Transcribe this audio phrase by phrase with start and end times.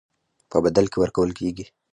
[0.51, 1.65] په بدل کې ورکول کېږي.